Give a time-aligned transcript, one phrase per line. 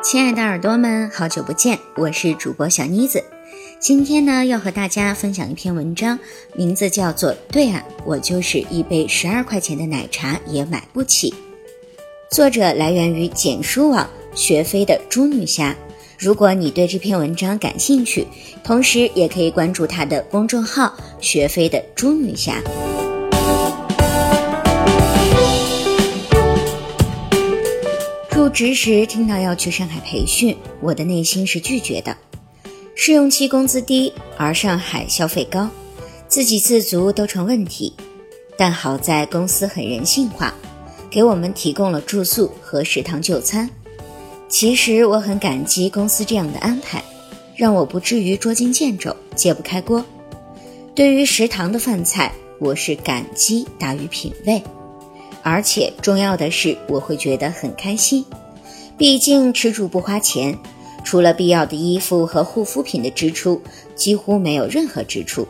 [0.00, 3.22] 亲爱的耳朵们，好久不见，我是主播小妮子。
[3.80, 6.18] 今天呢，要和大家分享一篇文章，
[6.54, 11.30] 名字叫做《对啊，我就是一杯十二块钱的奶茶也买不起》。
[12.30, 15.74] 作者来源于简书网学飞的猪女侠。
[16.16, 18.26] 如果你对这篇文章感兴趣，
[18.62, 22.62] 同时也可以关注她的公众号“学飞的猪女侠”。
[28.48, 32.16] 入职时听到要去上海培训，我的内心是拒绝的。
[32.94, 35.68] 试用期工资低，而上海消费高，
[36.28, 37.92] 自给自足都成问题。
[38.56, 40.54] 但好在公司很人性化，
[41.10, 43.68] 给我们提供了住宿和食堂就餐。
[44.48, 47.04] 其实我很感激公司这样的安排，
[47.54, 50.02] 让我不至于捉襟见肘、揭不开锅。
[50.94, 54.62] 对于食堂的饭菜，我是感激大于品味。
[55.48, 58.22] 而且重要的是，我会觉得很开心，
[58.98, 60.56] 毕竟吃住不花钱，
[61.02, 63.58] 除了必要的衣服和护肤品的支出，
[63.94, 65.48] 几乎没有任何支出。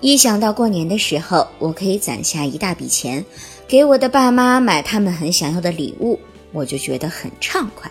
[0.00, 3.24] 一想到过年的时候，我可以攒下一大笔钱，
[3.66, 6.16] 给我的爸妈买他们很想要的礼物，
[6.52, 7.90] 我就觉得很畅快。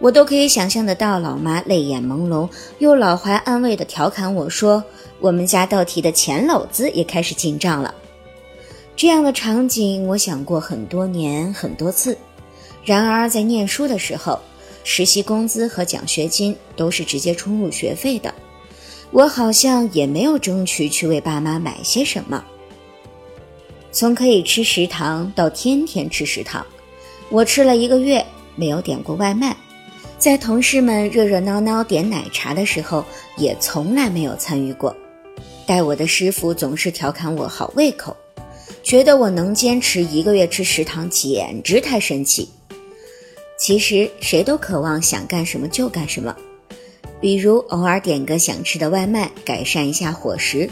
[0.00, 2.46] 我都可以想象得到，老妈泪眼朦胧，
[2.78, 4.84] 又老怀安慰地调侃我说
[5.18, 7.94] ：“我们家倒提的钱篓子也开始进账了。”
[9.00, 12.18] 这样的场景，我想过很多年很多次。
[12.84, 14.38] 然而，在念书的时候，
[14.84, 18.34] 实习工资和奖学金都是直接冲入学费的，
[19.10, 22.44] 我好像也没有争取去为爸妈买些什么。
[23.90, 26.66] 从可以吃食堂到天天吃食堂，
[27.30, 28.22] 我吃了一个月
[28.54, 29.56] 没有点过外卖，
[30.18, 33.02] 在同事们热热闹闹点奶茶的时候，
[33.38, 34.94] 也从来没有参与过。
[35.64, 38.14] 带我的师傅总是调侃我好胃口。
[38.82, 42.48] 觉得我能坚持一个月吃食堂，简直太神奇。
[43.58, 46.34] 其实谁都渴望想干什么就干什么，
[47.20, 50.68] 比如偶尔点个想吃的外卖，改善一下伙食，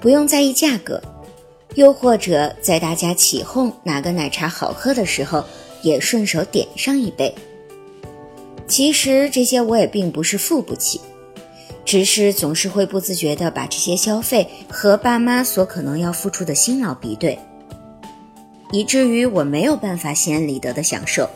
[0.00, 1.00] 不用在意价格；
[1.76, 5.44] 又或者在大家起哄哪个奶茶好喝的时候，
[5.82, 7.32] 也顺手点上一杯。
[8.66, 11.00] 其实这些我也并不是付不起。
[11.86, 17.38] 只是总是会不自觉地把这些消费和爸妈所可能要付出的辛劳比对，
[18.72, 21.30] 以至于我没有办法心安理得的享受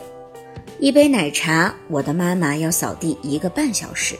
[0.77, 1.73] 一杯奶茶。
[1.87, 4.15] 我的妈妈要扫地一个半小时，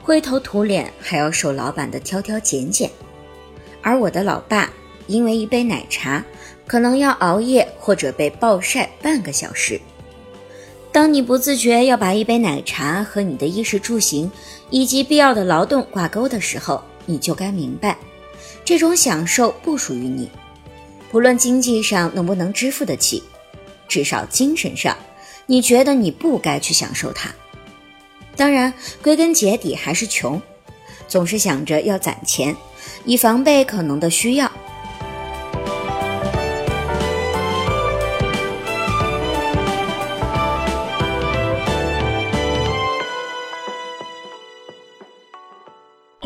[0.00, 2.88] 灰头土脸还要受老板的挑挑拣拣，
[3.82, 4.70] 而我的老爸
[5.08, 6.24] 因为一杯奶茶，
[6.64, 9.80] 可能要熬夜或者被暴晒半个小时。
[10.92, 14.30] 当你不自觉要把一杯奶茶和你的衣食住行
[14.70, 17.96] 以及必要的劳动挂钩的时候，你就该明白，
[18.64, 20.30] 这种享受不属于你。
[21.10, 23.22] 不论经济上能不能支付得起，
[23.88, 24.96] 至少精神上，
[25.46, 27.30] 你觉得你不该去享受它。
[28.36, 28.72] 当然，
[29.02, 30.40] 归根结底还是穷，
[31.08, 32.56] 总是想着要攒钱，
[33.04, 34.49] 以防备可能的需要。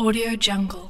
[0.05, 0.85] Audio Jungle。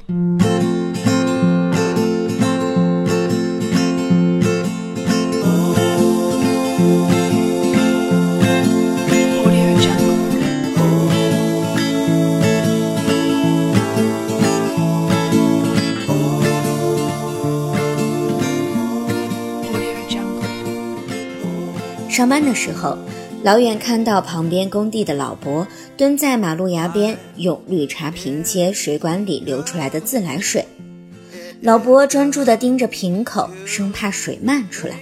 [22.09, 22.97] 上班的时候。
[23.45, 30.65] 老远看到旁边工地的老伯蹲在马路牙边，用绿茶瓶接水管里流出来的自来水。
[31.61, 34.95] 老伯专注地盯着瓶口，生怕水漫出来。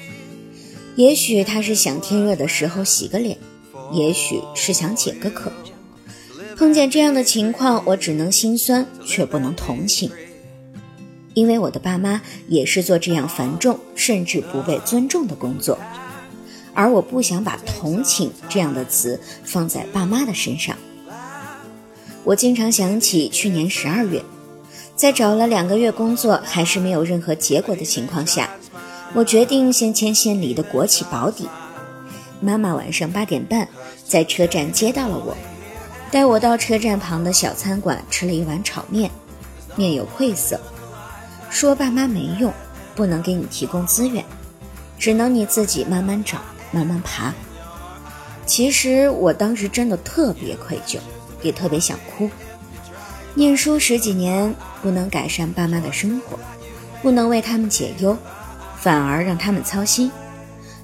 [0.98, 3.38] 也许他是想天热的时候洗个脸，
[3.94, 5.50] 也许是想解个渴。
[6.58, 10.12] 碰见这样的情况，我只能心酸，却不能同情，
[11.34, 15.80] 因为我的爸妈也是做这样繁重甚至不被尊重的工作。
[16.74, 20.76] 而我不想把同情这样的词放在爸妈的身上。
[22.24, 24.24] 我经常想起去年十二月，
[24.96, 28.50] 在找了两个月工作还是没有任何结果的情况下，
[29.14, 31.48] 我决定先签县里的国企保底。
[32.40, 33.68] 妈妈晚上八点半
[34.06, 35.36] 在车站接到了我，
[36.12, 39.12] 带我到车站旁的小餐馆吃了一碗炒面，
[39.76, 40.60] 面有愧色，
[41.50, 42.52] 说爸妈没用，
[42.96, 44.24] 不能给你提供资源，
[44.98, 46.38] 只能你自己慢慢找。
[46.74, 47.34] 慢慢爬。
[48.46, 50.98] 其实我当时真的特别愧疚，
[51.42, 52.30] 也特别想哭。
[53.36, 56.38] 念书十几年，不能改善爸妈的生活，
[57.02, 58.18] 不能为他们解忧，
[58.78, 60.12] 反而让他们操心。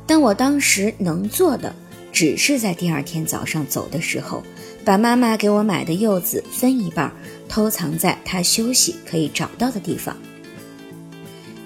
[0.07, 1.75] 但我当时能做的，
[2.11, 4.41] 只是在第二天早上走的时候，
[4.83, 7.13] 把妈妈给我买的柚子分一半，
[7.47, 10.15] 偷藏在她休息可以找到的地方。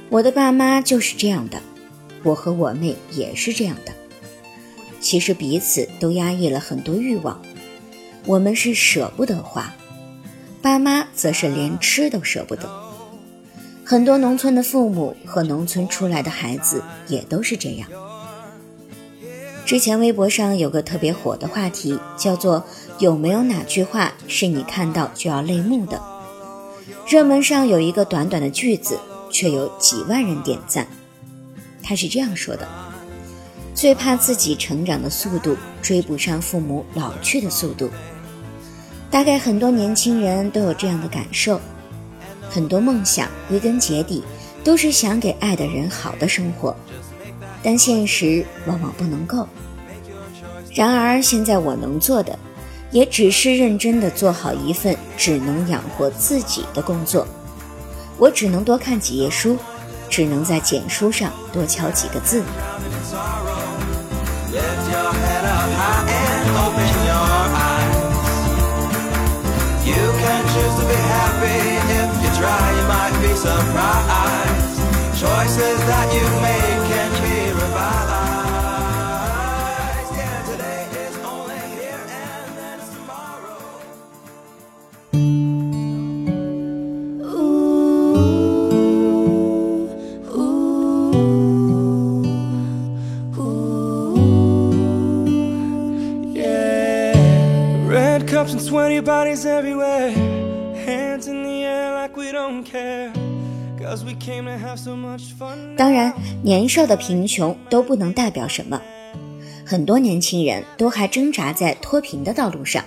[0.09, 1.61] 我的爸妈就是这样的，
[2.23, 3.93] 我和我妹也是这样的。
[5.03, 7.39] 其实彼此都压抑了很多欲望，
[8.25, 9.71] 我们是舍不得花，
[10.61, 12.67] 爸妈则是连吃都舍不得。
[13.83, 17.87] 很多农村的父母和农村出来的孩子也都是这样。
[19.65, 22.65] 之前微博上有个特别火的话题，叫做
[22.97, 26.01] “有没有哪句话是你看到就要泪目的”。
[27.07, 28.97] 热门上有一个短短的句子。
[29.33, 30.85] 却有几万人点赞。
[31.81, 32.69] 他是这样说的
[33.73, 37.89] ：“最怕自己成长的速度追不上父母老去的速度。”
[39.09, 41.59] 大概很多年轻人都有这样的感受。
[42.49, 44.23] 很多梦想归根结底
[44.63, 46.75] 都是想给爱的人好的生活，
[47.63, 49.47] 但现实往往不能够。
[50.73, 52.37] 然而现在我能做的，
[52.91, 57.27] 也只是认真的做好一份只能养活自己的工作。
[58.17, 59.57] 我只能多看几页书，
[60.09, 62.43] 只能在简书上多敲几个字。
[64.53, 67.97] Lift your head up high and open your eyes.
[69.83, 74.77] You can choose to be happy if you try, you might be surprised.
[75.19, 76.62] Choices that you make.
[105.75, 106.13] 当然，
[106.43, 108.79] 年少的贫穷都不能代表什么。
[109.65, 112.85] 很多年轻人都还挣扎在脱贫的道路上，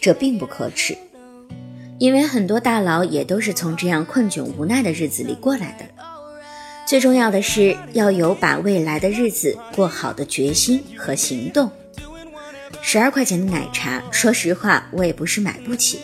[0.00, 0.96] 这并不可耻，
[1.98, 5.84] 因为很多大佬也都是从这样困窘无奈的日子里过来的。
[6.86, 11.70] 最重要的是要有把未来的日子过好的决心和行动。
[12.82, 16.00] 十二块钱的奶茶，说实话，我也不是买不起，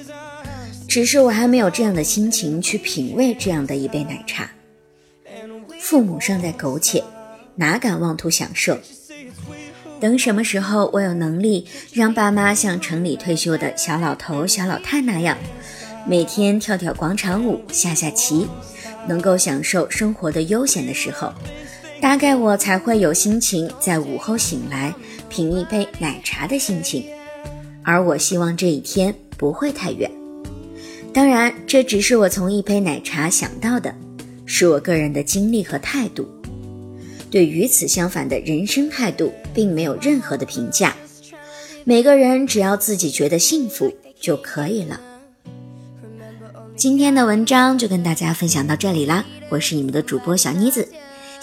[0.86, 4.50] 只是我还没有这样的心情去品味这样的一杯奶茶。
[5.80, 7.02] 父母尚在苟且，
[7.56, 8.78] 哪敢妄图享受？
[10.00, 15.38] 等什么时候我有能力让爸妈像城里退休的小老头、小老太那样，
[16.06, 18.46] 每天跳跳广场舞、下下棋，
[19.06, 21.32] 能够享受生活的悠闲的时候。
[22.04, 24.94] 大概我才会有心情在午后醒来
[25.30, 27.02] 品一杯奶茶的心情，
[27.82, 30.10] 而我希望这一天不会太远。
[31.14, 33.94] 当然，这只是我从一杯奶茶想到的，
[34.44, 36.28] 是我个人的经历和态度。
[37.30, 40.94] 对与此相反的人生态度，并没有任何的评价。
[41.84, 43.90] 每个人只要自己觉得幸福
[44.20, 45.00] 就可以了。
[46.76, 50.86] 今天的文章就跟大家分享到这里啦，我是你们的主播小妮子。